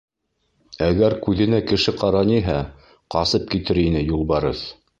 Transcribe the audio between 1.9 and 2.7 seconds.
ҡараниһә,